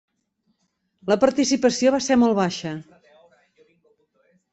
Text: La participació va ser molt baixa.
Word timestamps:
La 1.11 1.17
participació 1.23 1.91
va 1.95 1.99
ser 2.05 2.17
molt 2.21 2.37
baixa. 2.39 2.71